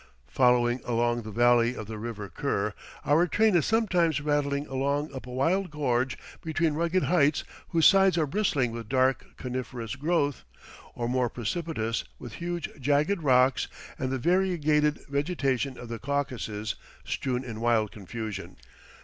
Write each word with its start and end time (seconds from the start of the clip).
Following 0.29 0.81
along 0.83 1.21
the 1.21 1.29
valley 1.29 1.75
of 1.75 1.85
the 1.85 1.99
River 1.99 2.27
Kur, 2.27 2.73
our 3.05 3.27
train 3.27 3.55
is 3.55 3.67
sometimes 3.67 4.19
rattling 4.19 4.65
along 4.65 5.13
up 5.13 5.27
a 5.27 5.31
wild 5.31 5.69
gorge 5.69 6.17
between 6.43 6.73
rugged 6.73 7.03
heights 7.03 7.43
whose 7.69 7.85
sides 7.85 8.17
are 8.17 8.25
bristling 8.25 8.71
with 8.71 8.89
dark 8.89 9.37
coniferous 9.37 9.95
growth, 9.95 10.43
or 10.95 11.07
more 11.07 11.29
precipitous, 11.29 12.03
with 12.17 12.33
huge 12.41 12.67
jagged 12.81 13.21
rocks 13.21 13.67
and 13.99 14.09
the 14.11 14.17
variegated 14.17 15.05
vegetation 15.07 15.77
of 15.77 15.87
the 15.87 15.99
Caucasus 15.99 16.73
strewn 17.05 17.43
in 17.43 17.61
wild 17.61 17.91
confusion. 17.91 18.55